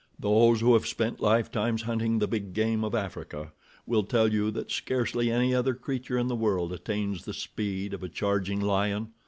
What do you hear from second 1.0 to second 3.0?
lifetimes hunting the big game of